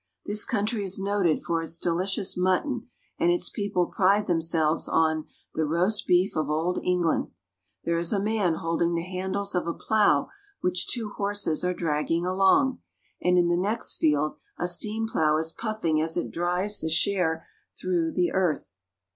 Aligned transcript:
This 0.25 0.45
country 0.45 0.83
is 0.83 0.97
noted 0.97 1.43
for 1.43 1.61
its 1.61 1.77
delicious 1.77 2.35
mutton, 2.35 2.89
and 3.19 3.31
its 3.31 3.51
people 3.51 3.85
pride 3.85 4.25
themselves 4.25 4.89
on" 4.89 5.27
the 5.53 5.63
roast 5.63 6.07
beef 6.07 6.35
of 6.35 6.49
old 6.49 6.79
England." 6.83 7.27
There 7.83 7.97
is 7.97 8.11
a 8.11 8.19
man 8.19 8.55
holding 8.55 8.95
the 8.95 9.03
handles 9.03 9.53
of 9.53 9.67
a 9.67 9.75
plow 9.75 10.29
which 10.59 10.87
two 10.87 11.11
horses 11.17 11.63
are 11.63 11.75
dragging 11.75 12.25
along, 12.25 12.79
and 13.21 13.37
in 13.37 13.47
the 13.47 13.55
next 13.55 13.97
field 13.97 14.37
a 14.57 14.67
steam 14.67 15.05
plow 15.07 15.37
is 15.37 15.51
puffing 15.51 16.01
as 16.01 16.17
it 16.17 16.31
drives 16.31 16.79
the 16.81 16.89
share 16.89 17.45
through 17.79 18.11
the 18.13 18.31
earth. 18.31 18.73